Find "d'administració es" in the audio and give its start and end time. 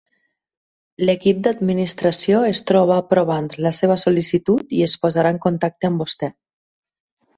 1.47-2.61